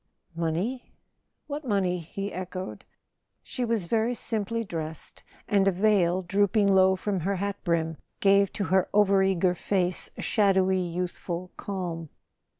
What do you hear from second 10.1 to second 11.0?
a shadowy